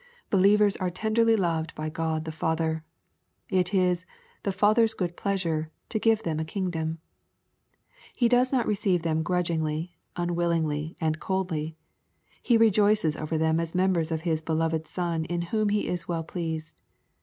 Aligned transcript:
Believers 0.31 0.75
are 0.77 0.89
tenderly 0.89 1.35
loved 1.35 1.75
by 1.75 1.87
God 1.87 2.25
the 2.25 2.31
Father. 2.31 2.83
It 3.49 3.71
is" 3.71 4.03
the 4.41 4.51
Father's 4.51 4.95
good 4.95 5.15
pleasure" 5.15 5.69
to 5.89 5.99
give 5.99 6.23
them 6.23 6.39
a 6.39 6.43
kingdom. 6.43 6.97
He 8.15 8.27
does 8.27 8.51
not 8.51 8.65
receive 8.65 9.03
them 9.03 9.21
grudgingly, 9.21 9.99
unwillingly, 10.15 10.97
and 10.99 11.19
coldly. 11.19 11.77
He 12.41 12.57
rejoices 12.57 13.15
over 13.15 13.37
them 13.37 13.59
as 13.59 13.75
members 13.75 14.09
of 14.09 14.21
His 14.21 14.41
beloved 14.41 14.87
Son 14.87 15.23
in 15.25 15.43
whom 15.53 15.69
He 15.69 15.87
is 15.87 16.07
well 16.07 16.23
pleased. 16.23 16.81